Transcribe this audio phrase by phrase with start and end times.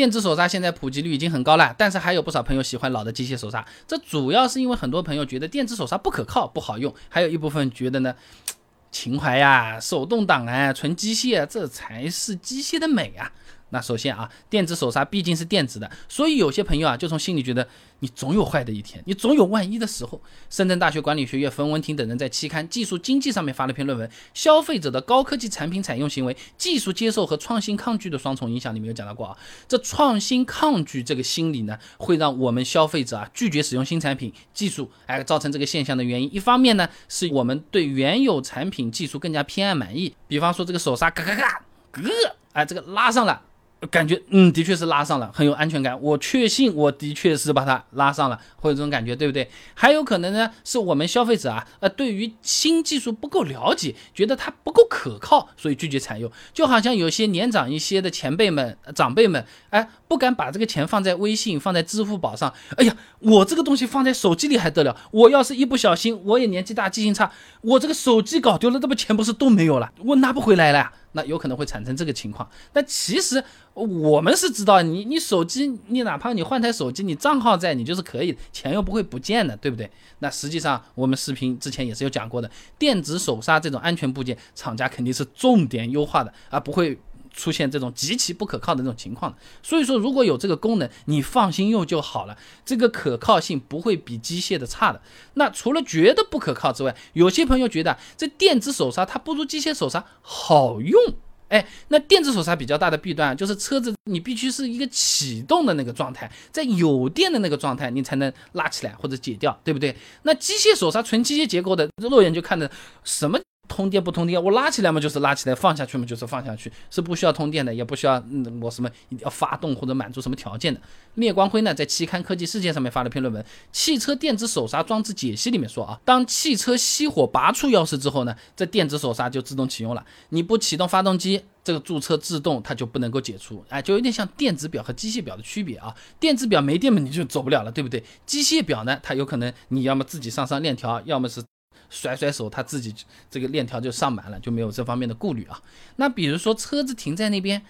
[0.00, 8.14] 电子手刹现在普及率已经很高了，但是还有不少朋友喜欢老的机械手刹，这主要是因为很多朋友觉得电子手刹不可靠、不好用，还有一部分觉得呢，
[8.90, 13.30] 情怀呀、手动挡啊、纯机械，这才是机械的美啊。
[13.70, 17.66] 那首先啊，电子手刹毕竟是电子的，所以有些朋友啊，就从心里觉得
[18.00, 20.20] 你总有坏的一天，你总有万一的时候。
[20.48, 29.36] 深圳大学管理学院冯文婷等人在期刊《技术经济》上面发了篇论文，《消费者的高科技产品采用行为、技术接受和创新抗拒的双重影响》里面有讲到过啊，
[29.68, 41.62] 这创新抗拒这个心理呢，会让我们消费者啊拒绝使用新产品技术，哎，造成这个现象的原因，一方面呢，是我们对原有产品技术更加偏爱满意，比方说这个手刹嘎嘎嘎，
[42.00, 42.10] 咯，
[42.52, 43.42] 哎，这个拉上了。
[43.88, 45.98] 感觉嗯，的确是拉上了，很有安全感。
[46.02, 49.48] 我确信我的确是把它拉上了，会有这种感觉，对不对？
[49.72, 56.30] 还有可能呢，是我们消费者啊，呃，对于新技术不够了解，觉得它不够可靠，所以拒绝采用。
[56.52, 62.52] 就好像有些年长一些的前辈们、长辈们，哎，不敢把这个钱放在微信、放在支付宝上。
[62.76, 64.94] 哎呀，我这个东西放在手机里还得了？
[65.10, 69.90] 我要是一不小心，我也年纪大，记性差，我这个手机搞丢了，这不钱不是都没有了？
[70.04, 70.92] 我拿不回来了。
[71.12, 73.42] 那有可能会产生这个情况，但其实
[73.74, 79.90] 我们是知道，你你手机，你哪怕你换台手机，你账号在，你就是可以，钱又不会不见的，对不对？
[80.20, 86.98] 那实际上我们视频之前也是有讲过的，电子手刹这种安全部件，厂家肯定是重点优化的，而不会。
[87.32, 92.36] 出现这种极其不可靠的这种情况，所以说如果有这个功能，你放心用就好了。
[92.64, 95.00] 这个可靠性不会比机械的差的。
[95.34, 101.00] 那除了觉得不可靠之外，有些朋友觉得这电子手刹它不如机械手刹好用。
[101.48, 109.96] 哎，那电子手刹比较大的弊端就是车子你必须是一个启动的那个状态，在有电的那个状态你才能拉起来或者解掉，对不对？
[110.22, 112.70] 那机械手刹纯机械结构的，肉眼就看着
[113.02, 113.36] 什么？
[113.70, 120.80] 通电不通电，我拉起来嘛就是拉起来，放下去嘛就是放下去，是不需要通电的，也不需要嗯我什么一定要发动或者满足什么条件的。
[121.14, 135.94] 聂光辉呢在期刊《科技世界》上面发了篇论文《汽车电子手刹装置解析》里面说啊，当汽车熄火拔出钥匙之后呢，这电子手刹就自动启用了，你不启动发动机，这个驻车自动它就不能够解除，哎，就有点像电子表和机械表的区别啊。
[136.18, 138.02] 电子表没电嘛你就走不了了，对不对？
[138.26, 141.40] 机械表呢，它有可能你要么自己上上链条，要么是。
[141.88, 142.94] 甩甩手，他自己
[143.30, 145.60] 这个链条就上满了，就没有这方面的顾虑啊。
[145.96, 147.64] 那比如说车子停在那边，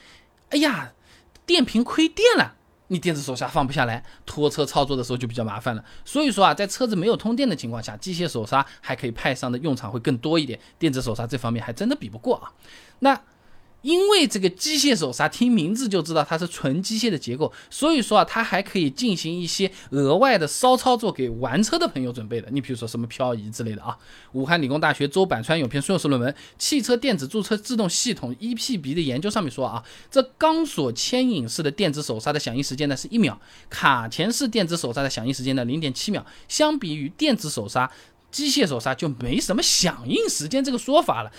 [0.51, 0.93] 哎呀，
[1.47, 2.55] 电瓶亏电了，
[2.89, 5.85] 你电子手刹放不下来，拖车操作的时候就比较麻烦了。
[6.05, 12.53] 所以说啊，在车子没有通电的情况下，机械手刹还可以派上的用场会更多一点，电子手刹这方面还真的比不过啊。
[12.99, 13.21] 那。
[13.83, 22.49] 因为这个机械手刹，听名字就知道它是纯机械的结构，所以说啊，它还可以进行一些额外的骚操作给玩车的朋友准备的。
[22.51, 23.97] 你比如说什么漂移之类的啊。
[24.33, 36.25] 武汉理工大学周板川有篇硕士论文《汽车电子驻车自动系统 EPB 的研究》，上面说啊，这钢索牵引式的电子手刹的响应时间呢是一秒，卡钳式电子手刹的响应时间呢零点七秒。
[36.49, 37.91] 相比于电子手刹。
[38.31, 41.31] 机械手刹就没什么响应时间这个说法了，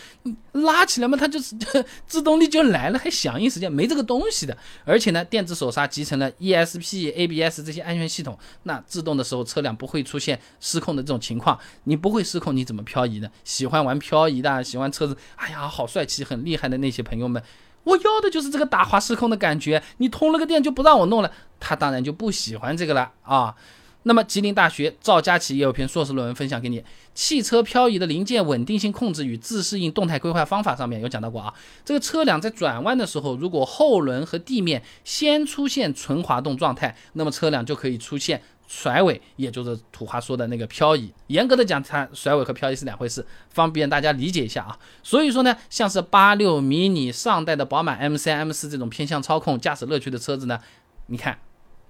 [0.52, 1.56] 拉起来嘛，它就是
[2.08, 4.58] 制动力就来了，还响应时间没这个东西的。
[4.84, 11.58] 而且呢，电子手刹集成了 ESP、ABS 这些安全系统，那制动的时候车辆不会出现失控的这种情况。
[11.86, 13.30] 你不会失控，你怎么漂移呢？
[13.44, 17.42] 喜欢玩漂移的，喜欢车子，哎呀，好帅气，很厉害的那些朋友们，
[17.84, 19.82] 我要的就是这个打滑失控的感觉。
[19.98, 23.56] 你通了个电就不让我弄了，他当然就不喜欢这个了啊。
[24.04, 26.80] 那么，吉林大学赵佳琪也有篇硕士论文分享给你，
[27.14, 31.54] 《汽车漂移的零件稳定性控制与自适应动态规划方法》上面有讲到过啊。
[31.86, 41.14] 这个车辆在转弯的时候，如果后轮和地面先出现纯滑动状态，那么车辆就可以出现甩尾，也就是土话说的那个漂移。
[41.28, 44.80] 严格的讲，它甩尾和漂移是两回事，方便大家理解一下啊。
[45.04, 50.60] 所以说呢，像是八六、迷你、上代的宝马 M3、M4 这种偏向操控、驾驶乐趣的车子呢，
[51.06, 51.38] 你看。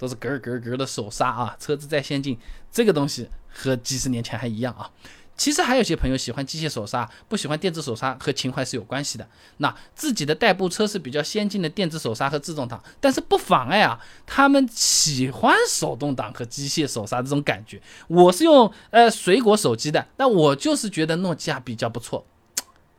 [0.01, 2.35] 都是咯咯咯的手刹啊，车子再先进，
[2.71, 4.89] 这个东西和几十年前还一样啊。
[5.37, 9.27] 其实还有些朋友喜欢机械手刹，不喜欢电子手刹，和情怀是有关系的。
[9.57, 17.79] 那自己的代步车是比较先进的电子手刹和自动挡，但是不妨碍啊，他们喜欢手动挡和机械手刹这种感觉。
[18.07, 22.25] 我是用呃水果手机的，但我就是觉得诺基亚比较不错。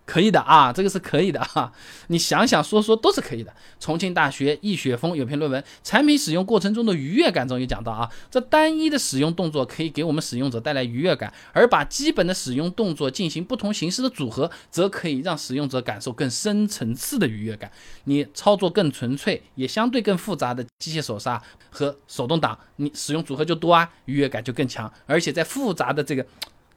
[0.04, 1.72] 可以的啊，这个是可以的哈。
[2.08, 3.54] 你想想说说都是可以的。
[3.78, 17.70] 重庆大学易雪峰有篇论文《产品使用过程中的愉悦感》中也讲到啊，这单一的使用动作可以给我们使用者带来愉悦感，而把基本的使用动作进行不同形式的组合，则可以让使用者感受更深层次的愉悦感。
[18.04, 21.40] 你操作更纯粹也相对更复杂的机械手刹
[21.70, 26.26] 和手动挡，你使用组合就多啊，愉悦感就更强，而且在复杂的这个。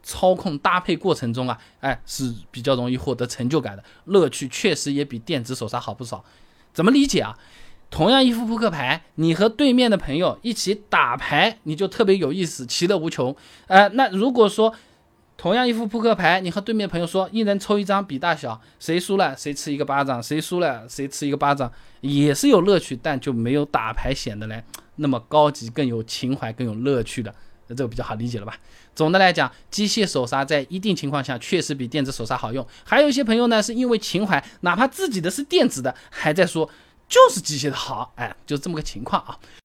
[0.06, 6.24] 操控搭配过程中啊，哎是比较容易获得成就感的，乐趣确实也比电子手刹好不少。
[6.72, 7.36] 怎么理解啊？
[7.90, 13.34] 同样一副扑克牌，你和对面的朋友一起打牌，你就特别有意思，其乐无穷。
[13.66, 14.72] 呃，那如果说
[15.36, 21.70] 同样一副扑克牌，你和对面朋友说一人抽一张比大小，谁输了谁吃一个巴掌，谁输了谁吃一个巴掌，
[22.00, 24.64] 也是有乐趣，但就没有打牌显得来
[24.96, 27.34] 那么高级，更有情怀，更有乐趣的。
[27.68, 28.56] 那这个比较好理解了吧？
[28.94, 32.66] 总的来讲，机械手刹在一定情况下确实比电子手刹好用。
[32.84, 36.68] 还有一些朋友呢，是因为情怀，哪怕自己的是电子的，还在说
[37.08, 38.12] 就是机械的好。
[38.16, 39.38] 哎，就这么个情况啊。